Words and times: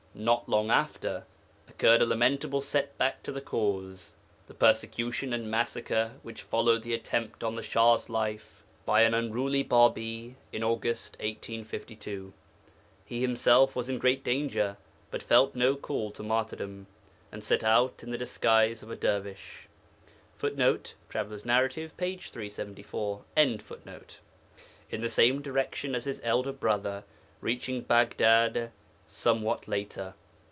Not 0.13 0.47
long 0.49 0.69
after 0.69 1.23
occurred 1.69 2.01
a 2.01 2.05
lamentable 2.05 2.59
set 2.59 2.95
back 2.97 3.23
to 3.23 3.31
the 3.31 3.39
cause 3.41 4.13
the 4.45 4.53
persecution 4.53 5.31
and 5.31 5.49
massacre 5.49 6.11
which 6.21 6.41
followed 6.41 6.83
the 6.83 6.93
attempt 6.93 7.45
on 7.45 7.55
the 7.55 7.63
Shah's 7.63 8.09
life 8.09 8.61
by 8.85 9.01
an 9.03 9.13
unruly 9.13 9.63
Bābī 9.63 10.35
in 10.51 10.63
August 10.65 11.13
1852. 11.21 12.33
He 13.05 13.21
himself 13.21 13.73
was 13.75 13.87
in 13.89 13.97
great 13.99 14.21
danger, 14.21 14.75
but 15.11 15.23
felt 15.23 15.55
no 15.55 15.77
call 15.77 16.11
to 16.11 16.23
martyrdom, 16.23 16.85
and 17.31 17.41
set 17.43 17.63
out 17.63 18.03
in 18.03 18.11
the 18.11 18.17
disguise 18.17 18.83
of 18.83 18.91
a 18.91 18.97
dervish 18.97 19.69
[Footnote: 20.35 20.93
TN, 21.09 21.89
p. 21.97 22.17
374.] 22.27 23.23
in 24.91 25.01
the 25.01 25.09
same 25.09 25.41
direction 25.41 25.95
as 25.95 26.03
his 26.03 26.19
elder 26.23 26.51
brother, 26.51 27.05
reaching 27.39 27.81
Baghdad 27.81 28.71
somewhat 29.13 29.67
later. 29.67 30.13